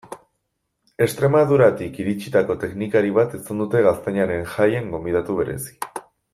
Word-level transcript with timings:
Extremaduratik 1.05 1.99
iritsitako 2.05 2.57
teknikari 2.65 3.13
bat 3.19 3.37
izan 3.41 3.63
dute 3.65 3.85
Gaztainaren 3.91 4.51
Jaian 4.57 4.93
gonbidatu 4.97 5.41
berezi. 5.43 5.79